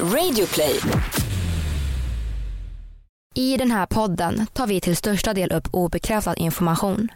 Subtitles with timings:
[0.00, 0.80] Radioplay.
[3.34, 7.08] I den här podden tar vi till största del upp obekräftad information.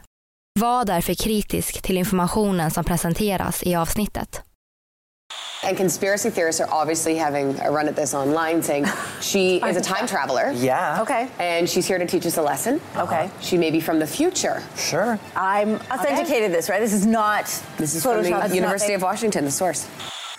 [0.61, 4.43] Var därför kritisk till informationen som presenteras i avsnittet.
[5.65, 8.87] And conspiracy theorists are obviously having a run at this online, saying
[9.21, 10.53] she is a time traveler.
[10.53, 11.03] Yeah.
[11.03, 11.27] Okay.
[11.39, 12.81] And she's here to teach us a lesson.
[12.97, 13.29] Okay.
[13.41, 14.63] She may be from the future.
[14.77, 15.19] Sure.
[15.37, 16.81] I'm authenticated this, right?
[16.81, 17.45] This is not
[17.77, 19.87] This is from the University of Washington, the source.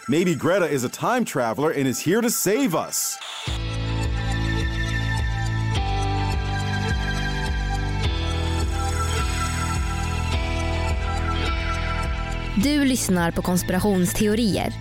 [0.10, 3.18] Maybe Greta is a time traveler and is here to save us.
[12.64, 14.74] Du lyssnar på Konspirationsteorier.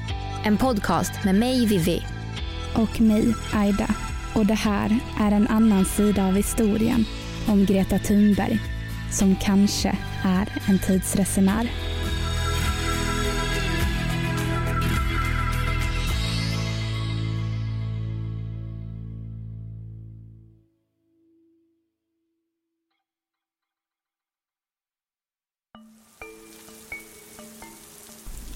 [0.44, 2.06] En podcast med mig Vivi.
[2.74, 3.94] och mig, Aida.
[4.34, 7.04] Och det här är en annan sida av historien
[7.48, 8.60] om Greta Thunberg,
[9.12, 11.70] som kanske är en tidsresenär.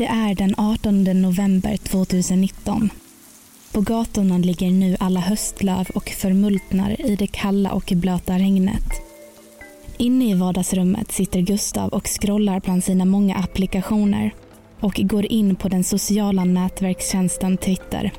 [0.03, 2.91] Det är den 18 november 2019.
[3.72, 8.84] På gatorna ligger nu alla höstlöv och förmultnar i det kalla och blöta regnet.
[9.97, 14.34] Inne i vardagsrummet sitter Gustav och scrollar bland sina många applikationer
[14.81, 18.12] och går in på den sociala nätverkstjänsten Twitter.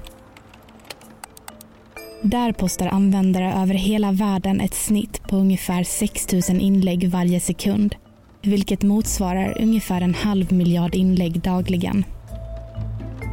[2.22, 7.96] Där postar användare över hela världen ett snitt på ungefär 6 000 inlägg varje sekund,
[8.44, 12.06] vilket motsvarar ungefär en halv miljard inlägg dagligen.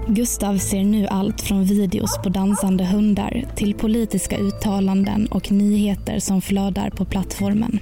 [0.09, 6.41] Gustav ser nu allt från videos på dansande hundar till politiska uttalanden och nyheter som
[6.43, 7.79] flödar på plattformen.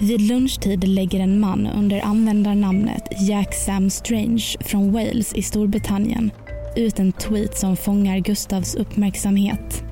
[0.00, 6.30] Vid lunchtid lägger en man under användarnamnet Jack Sam Strange från Wales i Storbritannien
[6.76, 9.87] ut en tweet som fångar Gustavs uppmärksamhet.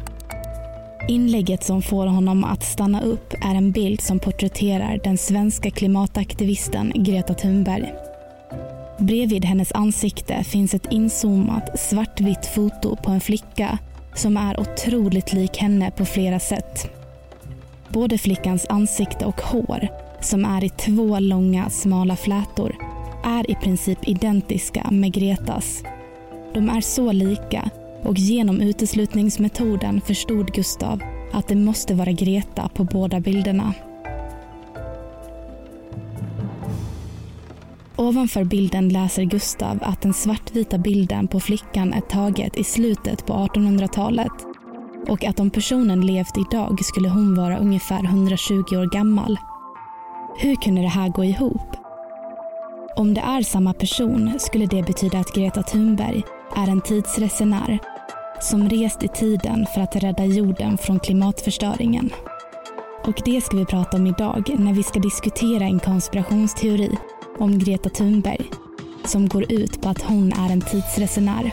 [1.09, 6.93] Inlägget som får honom att stanna upp är en bild som porträtterar den svenska klimataktivisten
[6.95, 7.93] Greta Thunberg.
[8.99, 13.79] Bredvid hennes ansikte finns ett inzoomat svartvitt foto på en flicka
[14.15, 16.91] som är otroligt lik henne på flera sätt.
[17.89, 19.89] Både flickans ansikte och hår,
[20.21, 22.77] som är i två långa smala flätor,
[23.25, 25.83] är i princip identiska med Gretas.
[26.55, 27.71] De är så lika
[28.03, 31.03] och genom uteslutningsmetoden förstod Gustav
[31.33, 33.75] att det måste vara Greta på båda bilderna.
[37.97, 43.33] Ovanför bilden läser Gustav att den svartvita bilden på flickan är taget i slutet på
[43.33, 44.33] 1800-talet
[45.09, 49.39] och att om personen levt idag skulle hon vara ungefär 120 år gammal.
[50.39, 51.77] Hur kunde det här gå ihop?
[52.97, 56.23] Om det är samma person skulle det betyda att Greta Thunberg
[56.55, 57.79] är en tidsresenär
[58.41, 62.11] som rest i tiden för att rädda jorden från klimatförstöringen.
[63.05, 66.99] Och det ska vi prata om idag när vi ska diskutera en konspirationsteori
[67.39, 68.51] om Greta Thunberg
[69.05, 71.51] som går ut på att hon är en tidsresenär.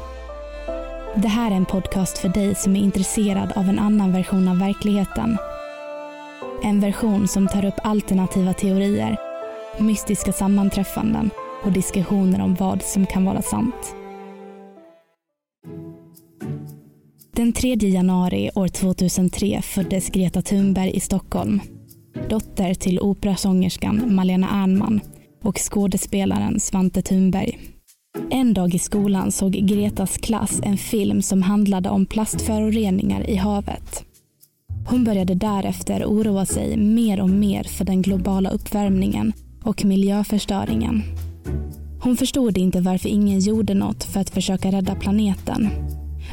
[1.16, 4.60] Det här är en podcast för dig som är intresserad av en annan version av
[4.60, 5.38] verkligheten.
[6.64, 9.18] En version som tar upp alternativa teorier,
[9.78, 11.30] mystiska sammanträffanden
[11.64, 13.96] och diskussioner om vad som kan vara sant.
[17.36, 21.62] Den 3 januari år 2003 föddes Greta Thunberg i Stockholm.
[22.30, 25.02] Dotter till operasångerskan Malena Ernman
[25.44, 27.60] och skådespelaren Svante Thunberg.
[28.30, 34.06] En dag i skolan såg Gretas klass en film som handlade om plastföroreningar i havet.
[34.90, 39.34] Hon började därefter oroa sig mer och mer för den globala uppvärmningen
[39.64, 41.04] och miljöförstöringen.
[42.02, 45.70] Hon förstod inte varför ingen gjorde något för att försöka rädda planeten.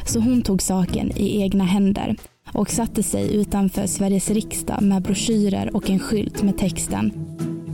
[0.05, 2.15] Så hon tog saken i egna händer
[2.53, 7.11] och satte sig utanför Sveriges riksdag med broschyrer och en skylt med texten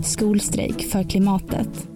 [0.03, 1.87] Skolstrejk för klimatet.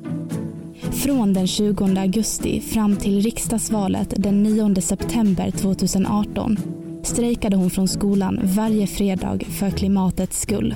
[0.92, 6.58] Från den 20 augusti fram till riksdagsvalet den 9 september 2018
[7.04, 10.76] strejkade hon från skolan varje fredag för klimatets skull.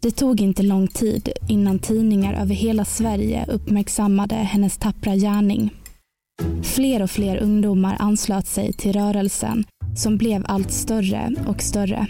[0.00, 5.70] Det tog inte lång tid innan tidningar över hela Sverige uppmärksammade hennes tappra gärning.
[6.62, 9.64] Fler och fler ungdomar anslöt sig till rörelsen
[9.96, 12.06] som blev allt större och större.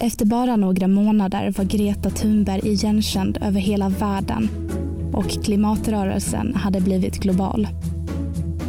[0.00, 4.48] Efter bara några månader var Greta Thunberg igenkänd över hela världen
[5.12, 7.68] och klimatrörelsen hade blivit global.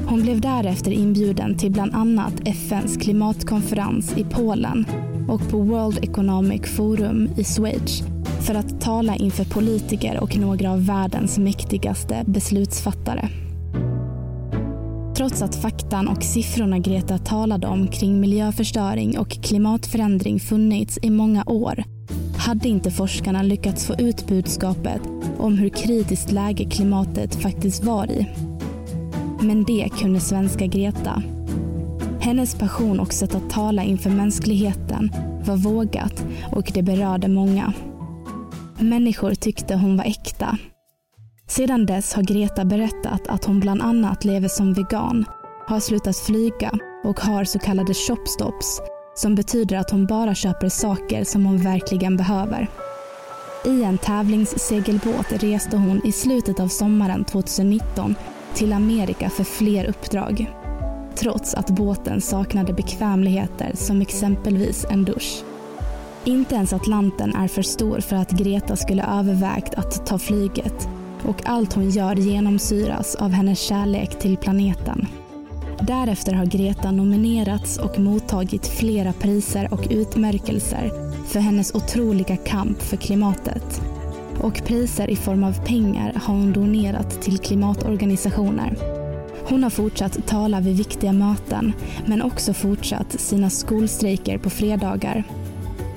[0.07, 4.85] Hon blev därefter inbjuden till bland annat FNs klimatkonferens i Polen
[5.27, 8.03] och på World Economic Forum i Schweiz
[8.47, 13.29] för att tala inför politiker och några av världens mäktigaste beslutsfattare.
[15.19, 21.43] Trots att faktan och siffrorna Greta talade om kring miljöförstöring och klimatförändring funnits i många
[21.47, 21.83] år
[22.37, 25.01] hade inte forskarna lyckats få ut budskapet
[25.37, 28.27] om hur kritiskt läge klimatet faktiskt var i.
[29.41, 31.23] Men det kunde svenska Greta.
[32.19, 35.11] Hennes passion och sätt att tala inför mänskligheten
[35.45, 37.73] var vågat och det berörde många.
[38.79, 40.57] Människor tyckte hon var äkta.
[41.49, 45.25] Sedan dess har Greta berättat att hon bland annat lever som vegan,
[45.67, 46.71] har slutat flyga
[47.03, 48.81] och har så kallade shopstops
[49.15, 52.67] som betyder att hon bara köper saker som hon verkligen behöver.
[53.65, 58.15] I en tävlingssegelbåt reste hon i slutet av sommaren 2019
[58.53, 60.53] till Amerika för fler uppdrag.
[61.15, 65.43] Trots att båten saknade bekvämligheter som exempelvis en dusch.
[66.23, 70.89] Inte ens Atlanten är för stor för att Greta skulle övervägt att ta flyget
[71.29, 75.07] och allt hon gör genomsyras av hennes kärlek till planeten.
[75.81, 80.91] Därefter har Greta nominerats och mottagit flera priser och utmärkelser
[81.27, 83.81] för hennes otroliga kamp för klimatet.
[84.41, 88.77] Och priser i form av pengar har hon donerat till klimatorganisationer.
[89.49, 91.73] Hon har fortsatt tala vid viktiga möten
[92.05, 95.23] men också fortsatt sina skolstrejker på fredagar.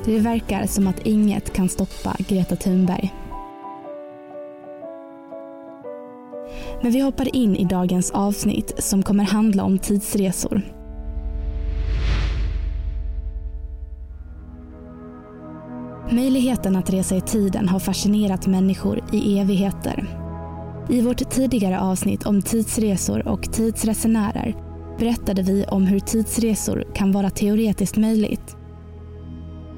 [0.05, 3.22] Det verkar som att inget kan stoppa Greta Thunberg.
[6.81, 10.63] Men vi hoppar in i dagens avsnitt som kommer handla om tidsresor.
[16.11, 20.07] Möjligheten att resa i tiden har fascinerat människor i evigheter.
[20.89, 24.57] I vårt tidigare avsnitt om tidsresor och tidsresenärer
[24.99, 28.57] berättade vi om hur tidsresor kan vara teoretiskt möjligt.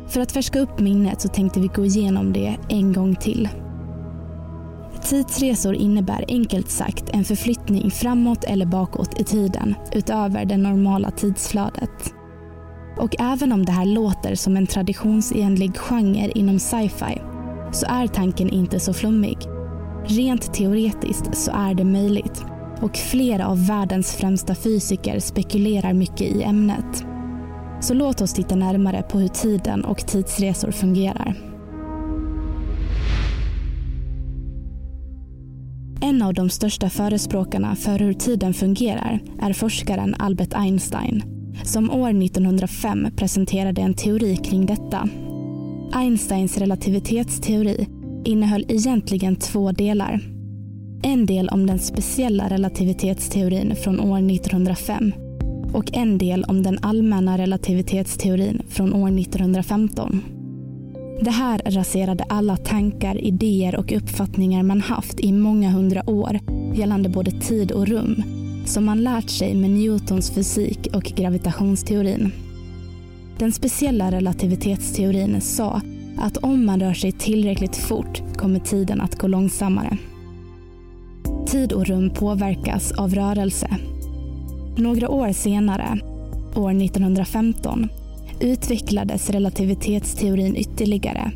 [0.08, 3.48] För att färska upp minnet så tänkte vi gå igenom det en gång till.
[5.04, 12.14] Tidsresor innebär enkelt sagt en förflyttning framåt eller bakåt i tiden utöver det normala tidsflödet.
[12.98, 17.22] Och även om det här låter som en traditionsenlig genre inom sci-fi
[17.72, 19.38] så är tanken inte så flummig.
[20.06, 22.44] Rent teoretiskt så är det möjligt
[22.80, 27.04] och flera av världens främsta fysiker spekulerar mycket i ämnet.
[27.80, 31.53] Så låt oss titta närmare på hur tiden och tidsresor fungerar.
[36.04, 41.22] En av de största förespråkarna för hur tiden fungerar är forskaren Albert Einstein
[41.64, 45.08] som år 1905 presenterade en teori kring detta.
[45.92, 47.88] Einsteins relativitetsteori
[48.24, 50.20] innehöll egentligen två delar.
[51.02, 55.12] En del om den speciella relativitetsteorin från år 1905
[55.72, 60.33] och en del om den allmänna relativitetsteorin från år 1915.
[61.20, 66.40] Det här raserade alla tankar, idéer och uppfattningar man haft i många hundra år
[66.74, 68.22] gällande både tid och rum
[68.66, 72.32] som man lärt sig med Newtons fysik och gravitationsteorin.
[73.38, 75.80] Den speciella relativitetsteorin sa
[76.18, 79.98] att om man rör sig tillräckligt fort kommer tiden att gå långsammare.
[81.46, 83.76] Tid och rum påverkas av rörelse.
[84.76, 85.98] Några år senare,
[86.56, 87.88] år 1915,
[88.40, 91.32] utvecklades relativitetsteorin ytterligare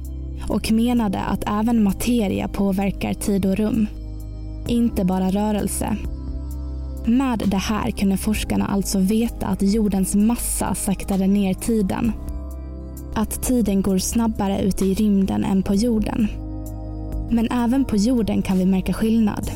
[0.48, 3.86] och menade att även materia påverkar tid och rum.
[4.68, 5.96] Inte bara rörelse.
[7.06, 12.12] Med det här kunde forskarna alltså veta att jordens massa saktade ner tiden.
[13.14, 16.28] Att tiden går snabbare ute i rymden än på jorden.
[17.30, 19.50] Men även på jorden kan vi märka skillnad.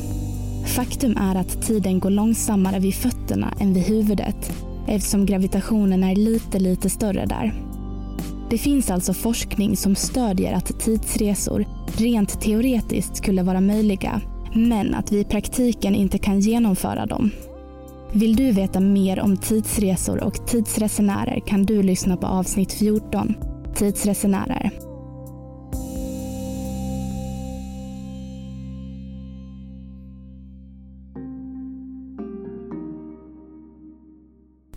[0.65, 4.51] Faktum är att tiden går långsammare vid fötterna än vid huvudet
[4.87, 7.53] eftersom gravitationen är lite, lite större där.
[8.49, 11.65] Det finns alltså forskning som stödjer att tidsresor
[11.97, 14.21] rent teoretiskt skulle vara möjliga,
[14.53, 17.31] men att vi i praktiken inte kan genomföra dem.
[18.11, 23.33] Vill du veta mer om tidsresor och tidsresenärer kan du lyssna på avsnitt 14,
[23.75, 24.71] Tidsresenärer.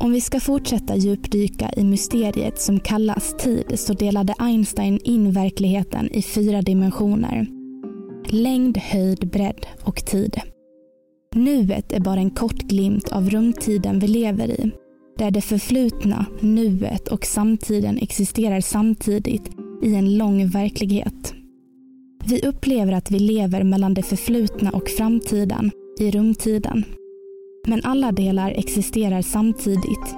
[0.06, 6.12] Om vi ska fortsätta djupdyka i mysteriet som kallas tid så delade Einstein in verkligheten
[6.12, 7.46] i fyra dimensioner.
[8.26, 10.40] Längd, höjd, bredd och tid.
[11.34, 14.70] Nuet är bara en kort glimt av rumtiden vi lever i.
[15.18, 19.50] Där det förflutna, nuet och samtiden existerar samtidigt
[19.82, 21.34] i en lång verklighet.
[22.26, 25.70] Vi upplever att vi lever mellan det förflutna och framtiden
[26.00, 26.84] i rumtiden.
[27.66, 30.14] Men alla delar existerar samtidigt.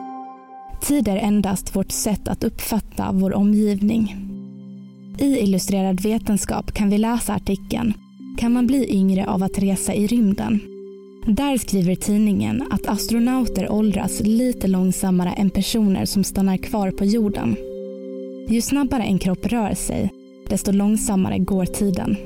[0.80, 4.16] Tid är endast vårt sätt att uppfatta vår omgivning.
[5.18, 7.94] I Illustrerad vetenskap kan vi läsa artikeln
[8.38, 10.60] Kan man bli yngre av att resa i rymden?
[11.26, 17.56] Där skriver tidningen att astronauter åldras lite långsammare än personer som stannar kvar på jorden.
[18.48, 20.12] Ju snabbare en kropp rör sig,
[20.48, 22.16] desto långsammare går tiden.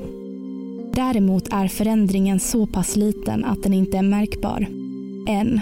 [0.95, 4.82] Däremot är förändringen så pass liten att den inte är märkbar.
[5.27, 5.61] Än.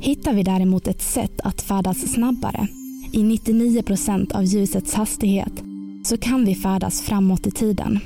[0.00, 2.68] Hittar vi däremot ett sätt att färdas snabbare,
[3.12, 5.62] i 99 procent av ljusets hastighet,
[6.04, 7.98] så kan vi färdas framåt i tiden.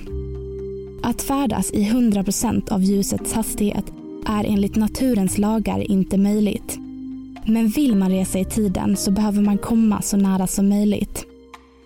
[1.03, 3.85] Att färdas i 100 procent av ljusets hastighet
[4.27, 6.79] är enligt naturens lagar inte möjligt.
[7.47, 11.25] Men vill man resa i tiden så behöver man komma så nära som möjligt.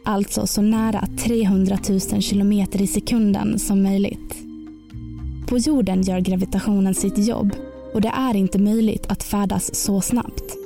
[0.05, 4.37] Alltså så nära 300 000 kilometer i sekunden som möjligt.
[5.47, 7.57] På jorden gör gravitationen sitt jobb
[7.95, 10.57] och det är inte möjligt att färdas så snabbt.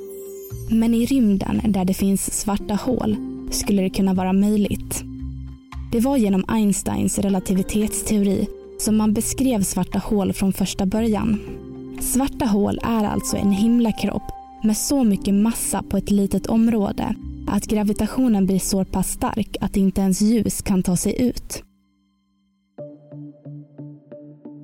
[0.69, 3.15] Men i rymden där det finns svarta hål
[3.49, 5.03] skulle det kunna vara möjligt.
[5.91, 8.47] Det var genom Einsteins relativitetsteori
[8.79, 11.39] som man beskrev svarta hål från första början.
[11.99, 14.23] Svarta hål är alltså en himlakropp
[14.63, 17.15] med så mycket massa på ett litet område
[17.47, 21.63] att gravitationen blir så pass stark att inte ens ljus kan ta sig ut.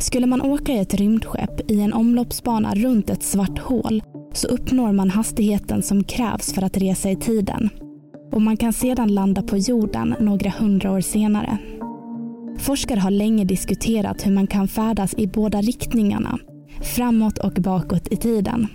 [0.06, 4.92] Skulle man åka i ett rymdskepp i en omloppsbana runt ett svart hål så uppnår
[4.92, 7.70] man hastigheten som krävs för att resa i tiden.
[8.32, 11.58] Och man kan sedan landa på jorden några hundra år senare.
[12.58, 16.40] Forskare har länge diskuterat hur man kan färdas i båda riktningarna,
[16.96, 18.68] framåt och bakåt i tiden.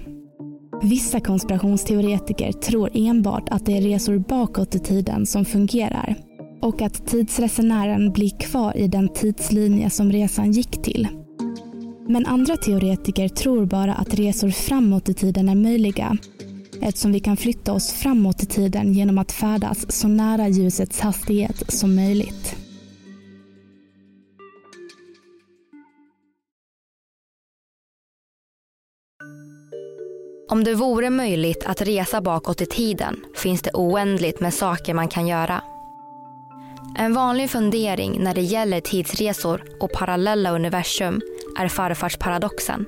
[0.82, 6.14] Vissa konspirationsteoretiker tror enbart att det är resor bakåt i tiden som fungerar
[6.62, 11.08] och att tidsresenären blir kvar i den tidslinje som resan gick till.
[12.10, 16.16] Men andra teoretiker tror bara att resor framåt i tiden är möjliga
[16.80, 21.72] eftersom vi kan flytta oss framåt i tiden genom att färdas så nära ljusets hastighet
[21.72, 22.56] som möjligt.
[30.48, 35.08] Om det vore möjligt att resa bakåt i tiden finns det oändligt med saker man
[35.08, 35.62] kan göra.
[36.98, 41.20] En vanlig fundering när det gäller tidsresor och parallella universum
[41.58, 42.86] är farfarsparadoxen.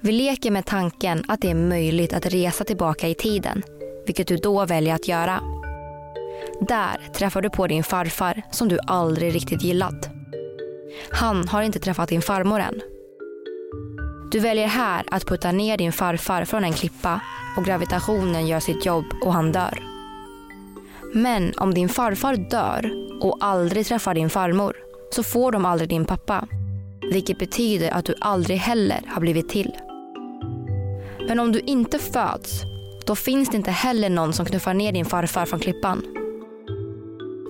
[0.00, 3.62] Vi leker med tanken att det är möjligt att resa tillbaka i tiden,
[4.06, 5.40] vilket du då väljer att göra.
[6.60, 10.08] Där träffar du på din farfar som du aldrig riktigt gillat.
[11.10, 12.80] Han har inte träffat din farmor än.
[14.30, 17.20] Du väljer här att putta ner din farfar från en klippa
[17.56, 19.82] och gravitationen gör sitt jobb och han dör.
[21.14, 24.76] Men om din farfar dör och aldrig träffar din farmor
[25.10, 26.48] så får de aldrig din pappa.
[27.10, 29.72] Vilket betyder att du aldrig heller har blivit till.
[31.28, 32.62] Men om du inte föds,
[33.06, 36.02] då finns det inte heller någon som knuffar ner din farfar från klippan.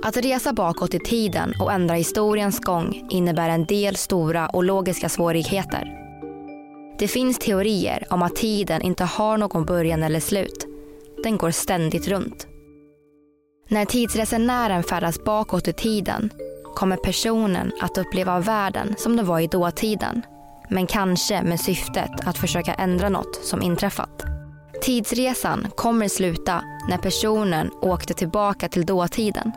[0.02, 5.08] Att resa bakåt i tiden och ändra historiens gång innebär en del stora och logiska
[5.08, 5.92] svårigheter.
[6.98, 10.66] Det finns teorier om att tiden inte har någon början eller slut.
[11.22, 12.46] Den går ständigt runt.
[13.68, 16.30] När tidsresenären färdas bakåt i tiden
[16.76, 20.22] kommer personen att uppleva världen som den var i dåtiden.
[20.68, 24.24] Men kanske med syftet att försöka ändra något som inträffat.
[24.82, 29.52] Tidsresan kommer sluta när personen åkte tillbaka till dåtiden.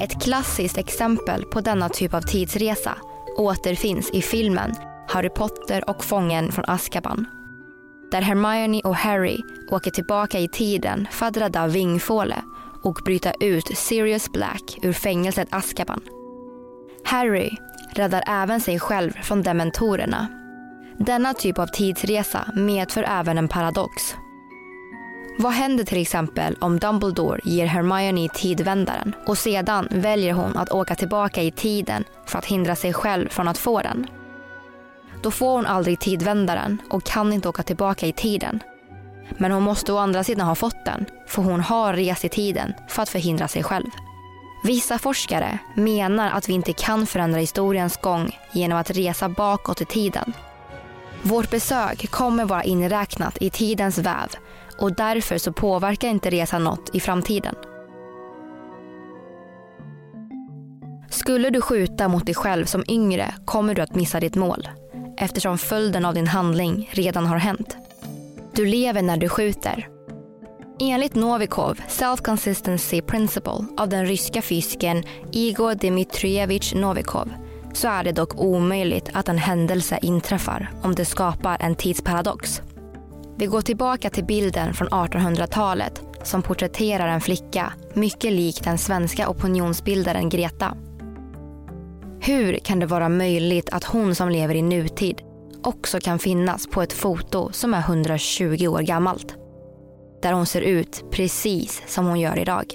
[0.00, 2.96] Ett klassiskt exempel på denna typ av tidsresa
[3.38, 4.74] återfinns i filmen
[5.08, 7.26] Harry Potter och fången från Azkaban.
[8.10, 9.38] Där Hermione och Harry
[9.70, 12.42] åker tillbaka i tiden för att rädda Vingfåle
[12.82, 16.00] och bryta ut Sirius Black ur fängelset Azkaban.
[17.04, 17.56] Harry
[17.90, 20.26] räddar även sig själv från dementorerna.
[20.98, 24.14] Denna typ av tidsresa medför även en paradox.
[25.38, 30.94] Vad händer till exempel om Dumbledore ger Hermione tidvändaren och sedan väljer hon att åka
[30.94, 34.06] tillbaka i tiden för att hindra sig själv från att få den?
[35.22, 38.60] Då får hon aldrig tidvändaren och kan inte åka tillbaka i tiden.
[39.38, 42.72] Men hon måste å andra sidan ha fått den, för hon har rest i tiden
[42.88, 43.90] för att förhindra sig själv.
[44.64, 49.84] Vissa forskare menar att vi inte kan förändra historiens gång genom att resa bakåt i
[49.84, 50.32] tiden.
[51.22, 54.28] Vårt besök kommer vara inräknat i tidens väv
[54.78, 57.54] och därför så påverkar inte resan något i framtiden.
[61.10, 64.68] Skulle du skjuta mot dig själv som yngre kommer du att missa ditt mål
[65.16, 67.76] eftersom följden av din handling redan har hänt.
[68.54, 69.91] Du lever när du skjuter.
[70.78, 77.28] Enligt Novikov Self-Consistency Principle av den ryska fysikern Igor Dmitrievich Novikov
[77.72, 82.62] så är det dock omöjligt att en händelse inträffar om det skapar en tidsparadox.
[83.36, 89.28] Vi går tillbaka till bilden från 1800-talet som porträtterar en flicka mycket lik den svenska
[89.28, 90.76] opinionsbildaren Greta.
[92.20, 95.20] Hur kan det vara möjligt att hon som lever i nutid
[95.62, 99.41] också kan finnas på ett foto som är 120 år gammalt.
[100.22, 102.74] Där hon ser ut precis som hon gör idag.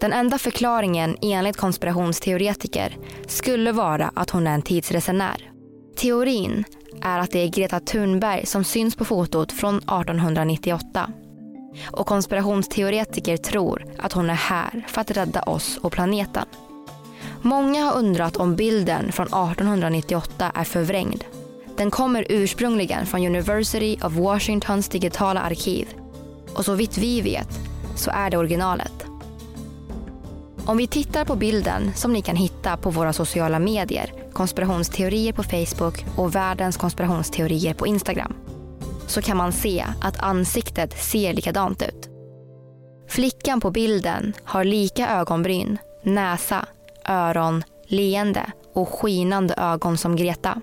[0.00, 2.96] Den enda förklaringen enligt konspirationsteoretiker
[3.26, 5.50] skulle vara att hon är en tidsresenär.
[5.96, 6.64] Teorin
[7.02, 11.12] är att det är Greta Thunberg som syns på fotot från 1898.
[11.90, 16.44] Och konspirationsteoretiker tror att hon är här för att rädda oss och planeten.
[17.42, 21.24] Många har undrat om bilden från 1898 är förvrängd.
[21.76, 25.88] Den kommer ursprungligen från University of Washingtons digitala arkiv.
[26.54, 27.48] Och så vitt vi vet
[27.96, 28.92] så är det originalet.
[30.66, 35.42] Om vi tittar på bilden som ni kan hitta på våra sociala medier, konspirationsteorier på
[35.42, 38.34] Facebook och världens konspirationsteorier på Instagram,
[39.06, 42.08] så kan man se att ansiktet ser likadant ut.
[43.08, 46.66] Flickan på bilden har lika ögonbryn, näsa,
[47.08, 50.60] öron, leende och skinande ögon som Greta.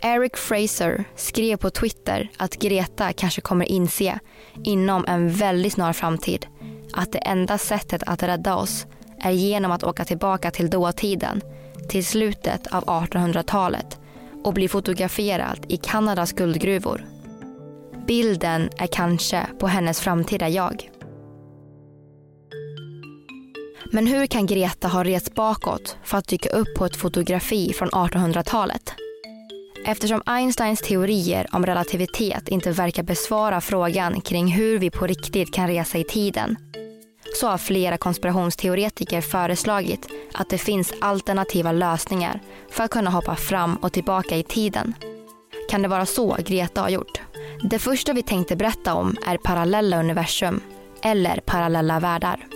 [0.00, 4.18] Eric Fraser skrev på Twitter att Greta kanske kommer inse
[4.64, 6.46] inom en väldigt snar framtid
[6.92, 8.86] att det enda sättet att rädda oss
[9.18, 11.40] är genom att åka tillbaka till dåtiden,
[11.88, 13.98] till slutet av 1800-talet
[14.44, 17.04] och bli fotograferad i Kanadas guldgruvor.
[18.06, 20.90] Bilden är kanske på hennes framtida jag.
[23.92, 27.88] Men hur kan Greta ha rest bakåt för att dyka upp på ett fotografi från
[27.88, 28.94] 1800-talet?
[29.84, 35.68] Eftersom Einsteins teorier om relativitet inte verkar besvara frågan kring hur vi på riktigt kan
[35.68, 36.56] resa i tiden
[37.40, 43.76] så har flera konspirationsteoretiker föreslagit att det finns alternativa lösningar för att kunna hoppa fram
[43.76, 44.94] och tillbaka i tiden.
[45.70, 47.20] Kan det vara så Greta har gjort?
[47.70, 50.60] Det första vi tänkte berätta om är parallella universum
[51.02, 52.46] eller parallella världar.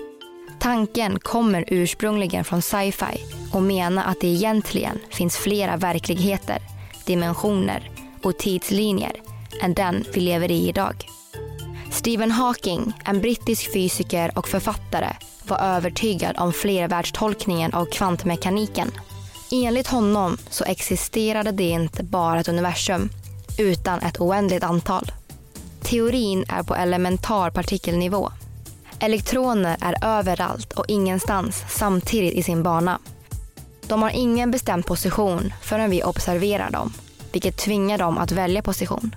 [0.60, 3.20] Tanken kommer ursprungligen från sci-fi
[3.52, 6.58] och menar att det egentligen finns flera verkligheter,
[7.06, 7.90] dimensioner
[8.22, 9.12] och tidslinjer
[9.62, 11.06] än den vi lever i idag.
[11.90, 15.16] Stephen Hawking, en brittisk fysiker och författare,
[15.48, 18.90] var övertygad om flervärldstolkningen av kvantmekaniken.
[19.52, 23.10] Enligt honom så existerade det inte bara ett universum,
[23.58, 25.12] utan ett oändligt antal.
[25.82, 28.32] Teorin är på elementar partikelnivå.
[29.00, 32.98] Elektroner är överallt och ingenstans samtidigt i sin bana.
[33.92, 36.92] De har ingen bestämd position förrän vi observerar dem,
[37.32, 39.14] vilket tvingar dem att välja position.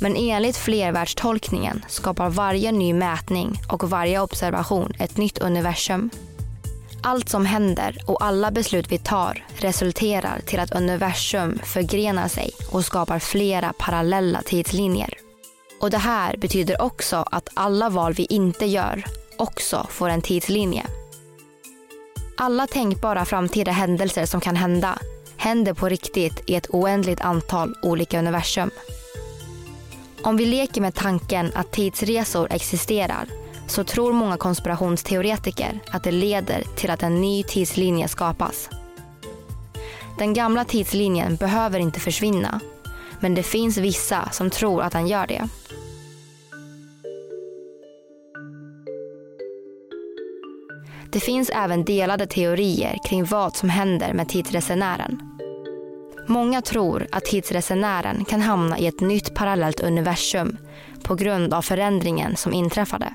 [0.00, 6.10] Men enligt flervärldstolkningen skapar varje ny mätning och varje observation ett nytt universum.
[7.02, 12.84] Allt som händer och alla beslut vi tar resulterar till att universum förgrenar sig och
[12.84, 15.14] skapar flera parallella tidslinjer.
[15.80, 19.04] Och det här betyder också att alla val vi inte gör
[19.36, 20.86] också får en tidslinje.
[22.42, 24.98] Alla tänkbara framtida händelser som kan hända
[25.36, 28.70] händer på riktigt i ett oändligt antal olika universum.
[30.22, 33.28] Om vi leker med tanken att tidsresor existerar
[33.66, 38.68] så tror många konspirationsteoretiker att det leder till att en ny tidslinje skapas.
[40.18, 42.60] Den gamla tidslinjen behöver inte försvinna
[43.20, 45.48] men det finns vissa som tror att den gör det.
[51.10, 55.20] Det finns även delade teorier kring vad som händer med tidsresenären.
[56.28, 60.56] Många tror att tidsresenären kan hamna i ett nytt parallellt universum
[61.02, 63.14] på grund av förändringen som inträffade.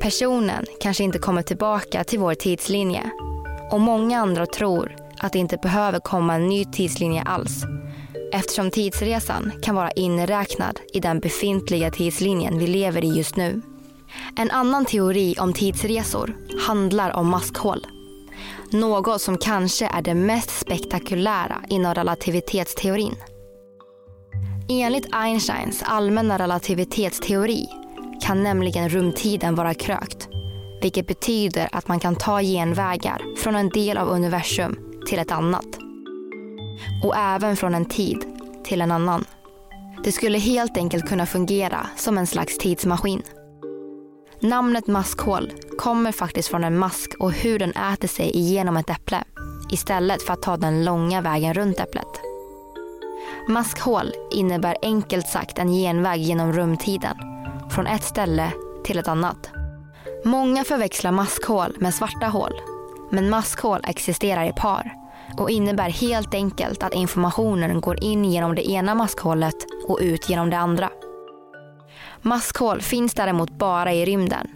[0.00, 3.10] Personen kanske inte kommer tillbaka till vår tidslinje
[3.72, 7.64] och många andra tror att det inte behöver komma en ny tidslinje alls
[8.32, 13.62] eftersom tidsresan kan vara inräknad i den befintliga tidslinjen vi lever i just nu.
[14.36, 17.86] En annan teori om tidsresor handlar om maskhål.
[18.70, 23.14] Något som kanske är det mest spektakulära inom relativitetsteorin.
[24.68, 27.66] Enligt Einsteins allmänna relativitetsteori
[28.20, 30.28] kan nämligen rumtiden vara krökt.
[30.82, 35.66] Vilket betyder att man kan ta genvägar från en del av universum till ett annat.
[37.04, 38.18] Och även från en tid
[38.64, 39.24] till en annan.
[40.04, 43.22] Det skulle helt enkelt kunna fungera som en slags tidsmaskin.
[44.40, 49.24] Namnet maskhål kommer faktiskt från en mask och hur den äter sig igenom ett äpple
[49.70, 52.20] istället för att ta den långa vägen runt äpplet.
[53.48, 57.16] Maskhål innebär enkelt sagt en genväg genom rumtiden,
[57.70, 58.52] från ett ställe
[58.84, 59.50] till ett annat.
[60.24, 62.52] Många förväxlar maskhål med svarta hål,
[63.10, 64.92] men maskhål existerar i par
[65.38, 69.56] och innebär helt enkelt att informationen går in genom det ena maskhålet
[69.88, 70.90] och ut genom det andra.
[72.26, 74.46] Maskhål finns däremot bara i rymden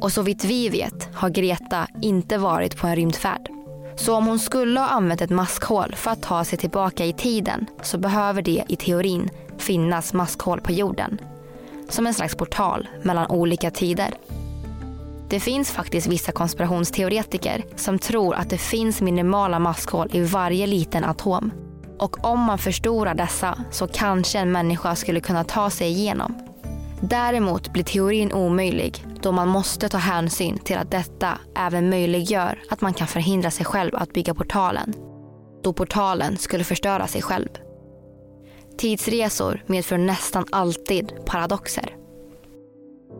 [0.00, 3.48] och så vitt vi vet har Greta inte varit på en rymdfärd.
[3.96, 7.66] Så om hon skulle ha använt ett maskhål för att ta sig tillbaka i tiden
[7.82, 11.20] så behöver det i teorin finnas maskhål på jorden.
[11.88, 14.14] Som en slags portal mellan olika tider.
[15.28, 21.04] Det finns faktiskt vissa konspirationsteoretiker som tror att det finns minimala maskhål i varje liten
[21.04, 21.52] atom.
[21.98, 26.47] Och om man förstorar dessa så kanske en människa skulle kunna ta sig igenom.
[27.00, 32.80] Däremot blir teorin omöjlig då man måste ta hänsyn till att detta även möjliggör att
[32.80, 34.94] man kan förhindra sig själv att bygga portalen.
[35.62, 37.48] Då portalen skulle förstöra sig själv.
[38.78, 41.94] Tidsresor medför nästan alltid paradoxer.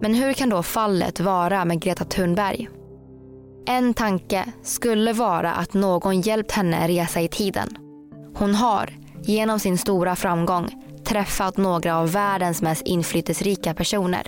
[0.00, 2.68] Men hur kan då fallet vara med Greta Thunberg?
[3.66, 7.76] En tanke skulle vara att någon hjälpt henne resa i tiden.
[8.34, 8.90] Hon har,
[9.22, 14.26] genom sin stora framgång, träffat några av världens mest inflytelserika personer.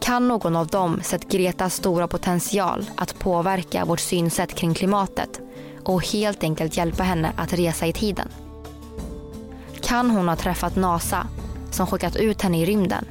[0.00, 5.40] Kan någon av dem sett Gretas stora potential att påverka vårt synsätt kring klimatet
[5.84, 8.28] och helt enkelt hjälpa henne att resa i tiden?
[9.80, 11.26] Kan hon ha träffat NASA
[11.70, 13.04] som skickat ut henne i rymden?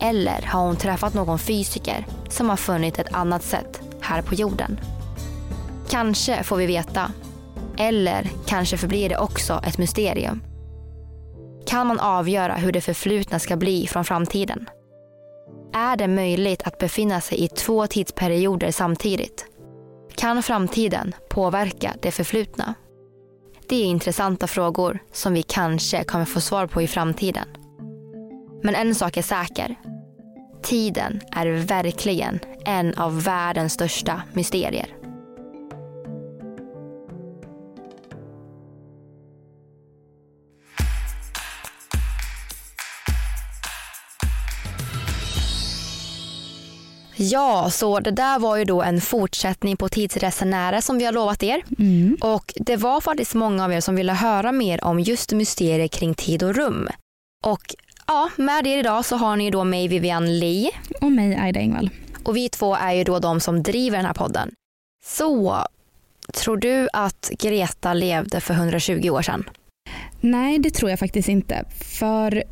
[0.00, 4.80] Eller har hon träffat någon fysiker som har funnit ett annat sätt här på jorden?
[5.88, 7.12] Kanske får vi veta.
[7.76, 10.40] Eller kanske förblir det också ett mysterium.
[11.68, 14.68] Kan man avgöra hur det förflutna ska bli från framtiden?
[15.72, 19.46] Är det möjligt att befinna sig i två tidsperioder samtidigt?
[20.14, 22.74] Kan framtiden påverka det förflutna?
[23.68, 27.48] Det är intressanta frågor som vi kanske kommer få svar på i framtiden.
[28.62, 29.74] Men en sak är säker.
[30.62, 34.97] Tiden är verkligen en av världens största mysterier.
[47.20, 51.42] Ja, så det där var ju då en fortsättning på Tidsresenärer som vi har lovat
[51.42, 51.62] er.
[51.78, 52.16] Mm.
[52.20, 56.14] Och det var faktiskt många av er som ville höra mer om just mysterier kring
[56.14, 56.88] tid och rum.
[57.44, 57.74] Och
[58.06, 61.90] ja, med er idag så har ni då mig Vivian Lee Och mig, Aida Engvall.
[62.24, 64.50] och vi två är ju då de som driver den här podden.
[65.04, 65.64] Så,
[66.34, 69.44] tror du att Greta levde för 120 år sedan?
[70.20, 71.64] Nej, det tror jag faktiskt inte.
[71.98, 72.44] För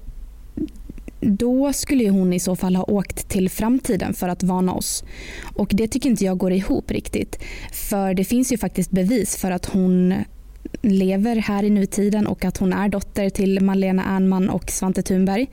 [1.21, 5.05] då skulle ju hon i så fall ha åkt till framtiden för att varna oss.
[5.55, 7.39] Och det tycker inte jag går ihop riktigt.
[7.73, 10.15] För det finns ju faktiskt bevis för att hon
[10.83, 15.47] lever här i nutiden och att hon är dotter till Malena Ernman och Svante Thunberg.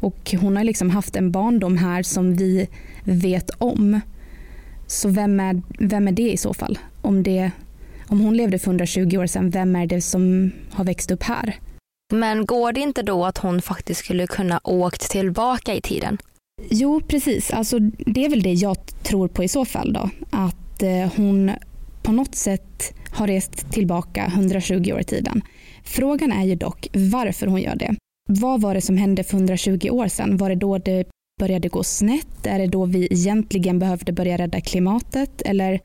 [0.00, 2.68] Och hon har liksom haft en barndom här som vi
[3.04, 4.00] vet om.
[4.86, 6.78] Så vem är, vem är det i så fall?
[7.02, 7.50] Om, det,
[8.06, 11.56] om hon levde för 120 år sedan, vem är det som har växt upp här?
[12.12, 16.18] Men går det inte då att hon faktiskt skulle kunna åkt tillbaka i tiden?
[16.70, 17.50] Jo, precis.
[17.50, 19.92] Alltså, det är väl det jag tror på i så fall.
[19.92, 20.10] Då.
[20.30, 21.50] Att eh, hon
[22.02, 25.42] på något sätt har rest tillbaka 120 år i tiden.
[25.84, 27.94] Frågan är ju dock varför hon gör det.
[28.28, 30.36] Vad var det som hände för 120 år sedan?
[30.36, 31.04] Var det då det
[31.40, 32.46] började gå snett?
[32.46, 35.42] Är det då vi egentligen behövde börja rädda klimatet?
[35.42, 35.80] Eller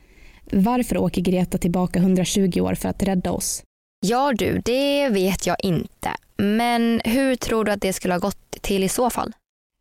[0.51, 3.63] varför åker Greta tillbaka 120 år för att rädda oss?
[4.05, 6.09] Ja du, det vet jag inte.
[6.37, 9.33] Men hur tror du att det skulle ha gått till i så fall?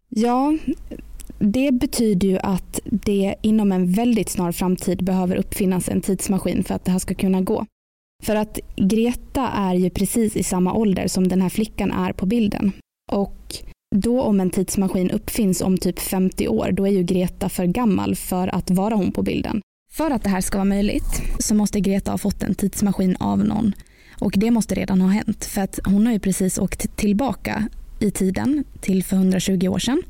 [0.09, 0.57] Ja,
[1.39, 6.75] det betyder ju att det inom en väldigt snar framtid behöver uppfinnas en tidsmaskin för
[6.75, 7.67] att det här ska kunna gå.
[8.23, 12.27] För att Greta är ju precis i samma ålder som den här flickan är på
[12.27, 12.73] bilden.
[13.13, 13.57] Och
[13.97, 18.17] då om en tidsmaskin uppfinns om typ 50 år, då är ju Greta för gammal
[18.17, 19.61] för att vara hon på bilden.
[19.93, 23.39] För att det här ska vara möjligt så måste Greta ha fått en tidsmaskin av
[23.39, 23.73] någon.
[24.21, 27.69] Och det måste redan ha hänt för att hon har ju precis åkt tillbaka
[28.01, 30.03] i tiden till för 120 år sedan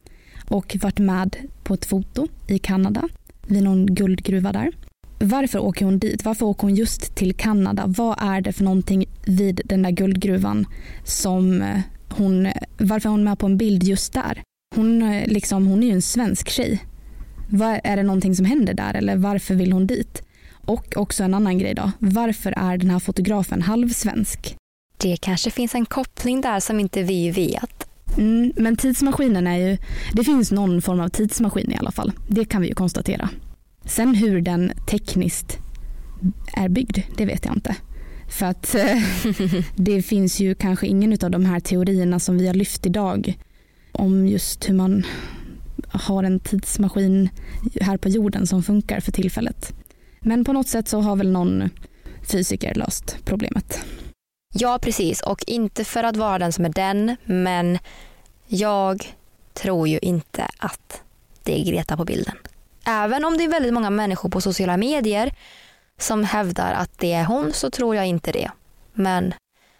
[0.49, 3.09] och varit med på ett foto i Kanada
[3.47, 4.73] vid någon guldgruva där.
[5.19, 6.25] Varför åker hon dit?
[6.25, 7.85] Varför åker hon just till Kanada?
[7.87, 10.67] Vad är det för någonting vid den där guldgruvan
[11.05, 14.43] som eh, hon, varför är hon med på en bild just där?
[14.77, 16.85] Hon, eh, liksom, hon är ju en svensk tjej.
[17.49, 20.23] Vad, är det någonting som händer där eller varför vill hon dit?
[20.65, 21.93] Och också en annan grej då.
[21.99, 24.57] Varför är den här fotografen halvsvensk?
[24.97, 27.89] Det kanske finns en koppling där som inte vi vet.
[28.19, 29.79] Mm, men tidsmaskinen är ju,
[30.13, 32.13] det finns någon form av tidsmaskin i alla fall.
[32.29, 33.29] Det kan vi ju konstatera.
[33.85, 35.59] Sen hur den tekniskt
[36.53, 37.77] är byggd, det vet jag inte.
[38.29, 39.03] För att eh,
[39.75, 43.39] det finns ju kanske ingen av de här teorierna som vi har lyft idag
[43.93, 45.07] om just hur man
[45.89, 47.29] har en tidsmaskin
[47.81, 49.75] här på jorden som funkar för tillfället.
[50.21, 51.71] Men på något sätt så har väl någon
[52.33, 53.81] fysiker löst problemet.
[54.55, 55.23] Ja, precis.
[55.23, 57.79] Och inte för att vara den som är den, men
[58.47, 59.15] jag
[59.55, 61.03] tror ju inte att
[61.43, 62.35] det är Greta på bilden.
[62.87, 65.35] Även om det är väldigt många människor på sociala medier
[65.99, 68.51] som hävdar att det är hon så tror jag inte det.
[68.93, 69.35] Men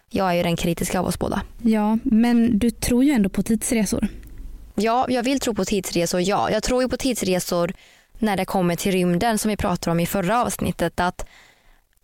[0.09, 1.41] jag är ju den kritiska av oss båda.
[1.61, 4.07] Ja, men du tror ju ändå på tidsresor.
[4.75, 6.51] Ja, jag vill tro på tidsresor, ja.
[6.51, 7.73] Jag tror ju på tidsresor
[8.21, 10.99] när det kommer till rymden som vi pratade om i förra avsnittet.
[10.99, 11.25] Att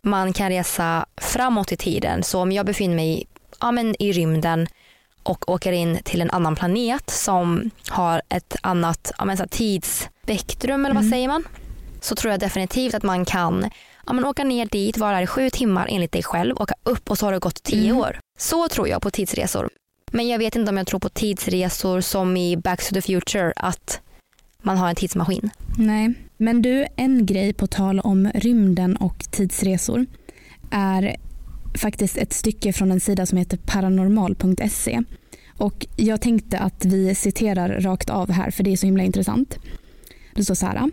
[0.02, 2.22] man kan resa framåt i tiden.
[2.22, 3.26] Så om jag befinner mig
[3.60, 4.66] ja, men i rymden
[5.22, 10.84] och åker in till en annan planet som har ett annat ja, men så tidsspektrum
[10.84, 11.12] eller vad mm.
[11.12, 11.44] säger man?
[12.00, 13.70] Så tror jag definitivt att man kan
[14.06, 17.10] ja, men åka ner dit, vara där i sju timmar enligt dig själv, åka upp
[17.10, 18.02] och så har det gått tio mm.
[18.02, 18.20] år.
[18.38, 19.68] Så tror jag på tidsresor.
[20.10, 23.52] Men jag vet inte om jag tror på tidsresor som i Back to the Future,
[23.56, 24.00] att
[24.68, 25.50] man har en tidsmaskin.
[25.78, 30.06] Nej, men du, en grej på tal om rymden och tidsresor
[30.70, 31.16] är
[31.74, 35.02] faktiskt ett stycke från en sida som heter paranormal.se.
[35.56, 39.58] Och jag tänkte att vi citerar rakt av här för det är så himla intressant.
[40.34, 40.90] Det står så här.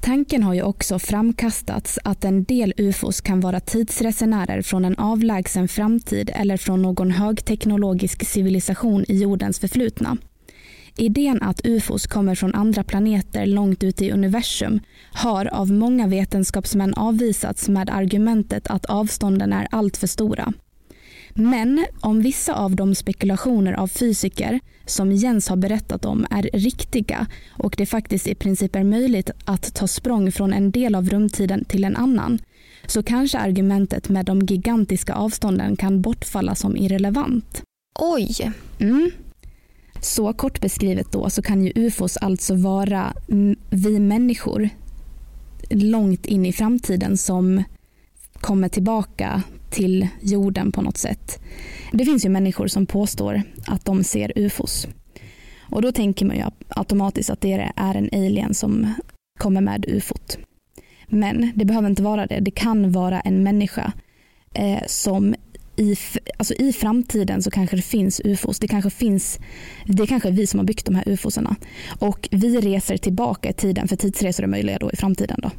[0.00, 5.68] Tanken har ju också framkastats att en del ufos kan vara tidsresenärer från en avlägsen
[5.68, 10.16] framtid eller från någon högteknologisk civilisation i jordens förflutna.
[11.00, 14.80] Idén att ufos kommer från andra planeter långt ute i universum
[15.12, 20.52] har av många vetenskapsmän avvisats med argumentet att avstånden är alltför stora.
[21.34, 27.26] Men om vissa av de spekulationer av fysiker som Jens har berättat om är riktiga
[27.50, 31.64] och det faktiskt i princip är möjligt att ta språng från en del av rumtiden
[31.64, 32.38] till en annan
[32.86, 37.62] så kanske argumentet med de gigantiska avstånden kan bortfalla som irrelevant.
[37.98, 38.52] Oj!
[38.78, 39.10] Mm.
[40.00, 43.12] Så kort beskrivet då så kan ju ufos alltså vara
[43.70, 44.68] vi människor
[45.70, 47.62] långt in i framtiden som
[48.40, 51.40] kommer tillbaka till jorden på något sätt.
[51.92, 54.88] Det finns ju människor som påstår att de ser ufos.
[55.60, 58.94] Och då tänker man ju automatiskt att det är en alien som
[59.38, 60.38] kommer med ufot.
[61.06, 62.40] Men det behöver inte vara det.
[62.40, 63.92] Det kan vara en människa
[64.54, 65.34] eh, som
[65.78, 65.96] i,
[66.36, 68.58] alltså i framtiden så kanske det finns ufos.
[68.58, 69.38] Det kanske finns,
[69.86, 71.56] det kanske är vi som har byggt de här ufosarna.
[71.98, 75.38] Och vi reser tillbaka i tiden, för tidsresor är möjliga då i framtiden.
[75.42, 75.50] Då.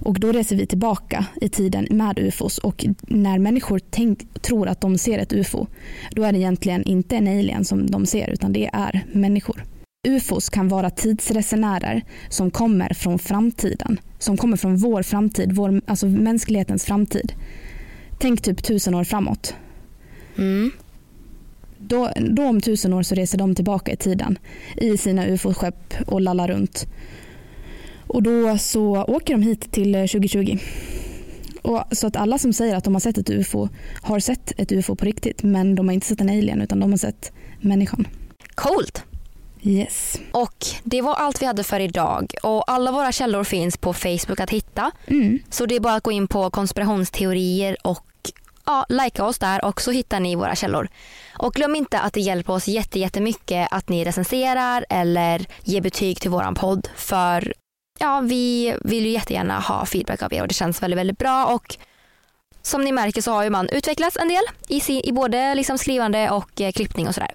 [0.00, 2.58] Och då reser vi tillbaka i tiden med ufos.
[2.58, 5.66] Och när människor tänk, tror att de ser ett ufo,
[6.10, 9.64] då är det egentligen inte en alien som de ser, utan det är människor.
[10.08, 14.00] UFOs kan vara tidsresenärer som kommer från framtiden.
[14.18, 17.32] Som kommer från vår framtid, vår, alltså mänsklighetens framtid.
[18.18, 19.54] Tänk typ tusen år framåt.
[20.36, 20.70] Mm.
[21.78, 24.38] Då, då om tusen år så reser de tillbaka i tiden
[24.76, 26.86] i sina ufo-skepp och lallar runt.
[28.06, 30.58] Och då så åker de hit till 2020.
[31.62, 33.68] Och så att alla som säger att de har sett ett ufo
[34.02, 36.90] har sett ett ufo på riktigt men de har inte sett en alien utan de
[36.90, 38.08] har sett människan.
[38.54, 39.04] Coolt!
[39.64, 40.20] Yes.
[40.32, 42.34] Och det var allt vi hade för idag.
[42.42, 44.90] Och alla våra källor finns på Facebook att hitta.
[45.06, 45.38] Mm.
[45.50, 48.06] Så det är bara att gå in på konspirationsteorier och
[48.66, 50.88] ja, likea oss där och så hittar ni våra källor.
[51.38, 56.30] Och glöm inte att det hjälper oss jättemycket att ni recenserar eller ger betyg till
[56.30, 56.88] våran podd.
[56.96, 57.54] För
[57.98, 61.46] ja, vi vill ju jättegärna ha feedback av er och det känns väldigt, väldigt bra.
[61.46, 61.76] Och
[62.62, 66.30] som ni märker så har ju man utvecklats en del i, i både liksom skrivande
[66.30, 67.34] och eh, klippning och sådär.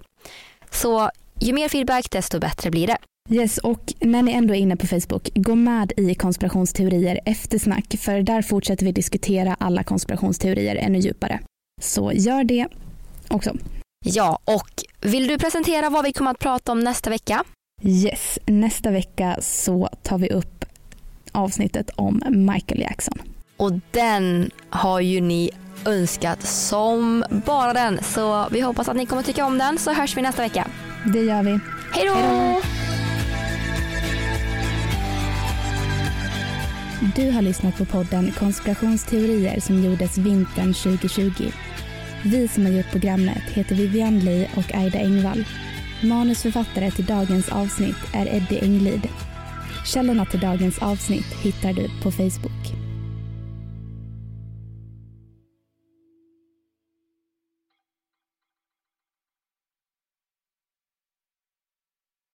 [0.70, 1.10] Så
[1.40, 2.98] ju mer feedback desto bättre blir det.
[3.30, 8.22] Yes, och när ni ändå är inne på Facebook, gå med i konspirationsteorier eftersnack för
[8.22, 11.40] där fortsätter vi diskutera alla konspirationsteorier ännu djupare.
[11.82, 12.66] Så gör det
[13.28, 13.56] också.
[14.04, 17.44] Ja, och vill du presentera vad vi kommer att prata om nästa vecka?
[17.82, 20.64] Yes, nästa vecka så tar vi upp
[21.32, 23.18] avsnittet om Michael Jackson.
[23.56, 25.50] Och den har ju ni
[25.86, 27.98] önskat som bara den.
[28.02, 30.66] Så vi hoppas att ni kommer tycka om den så hörs vi nästa vecka.
[31.04, 31.58] Det gör vi.
[31.92, 32.60] Hej då!
[37.16, 41.52] Du har lyssnat på podden Konspirationsteorier som gjordes vintern 2020.
[42.24, 45.44] Vi som har gjort programmet heter Vivian Lee och Aida Engvall.
[46.02, 49.08] Manusförfattare till dagens avsnitt är Eddie Englid.
[49.86, 52.79] Källorna till dagens avsnitt hittar du på Facebook.